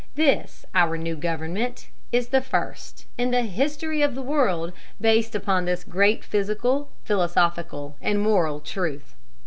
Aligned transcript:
This, 0.15 0.65
our 0.73 0.97
new 0.97 1.15
government, 1.15 1.89
is 2.11 2.29
the 2.29 2.41
first, 2.41 3.05
in 3.19 3.29
the 3.29 3.43
history 3.43 4.01
of 4.01 4.15
the 4.15 4.23
world, 4.23 4.73
based 4.99 5.35
upon 5.35 5.65
this 5.65 5.83
great 5.83 6.23
physical, 6.23 6.89
philosophical, 7.03 7.97
and 8.01 8.19
moral 8.19 8.61
truth." 8.61 9.13